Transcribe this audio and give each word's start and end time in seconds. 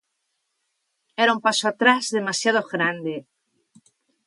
Era 1.23 1.35
un 1.37 1.41
paso 1.47 1.65
atrás 1.67 2.03
demasiado 2.17 2.59
grande. 2.73 3.15